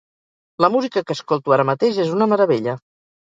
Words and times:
La 0.63 0.69
música 0.75 1.03
que 1.09 1.15
escolto 1.17 1.55
ara 1.57 1.67
mateix 1.71 2.01
és 2.05 2.15
una 2.17 2.29
meravella. 2.35 2.77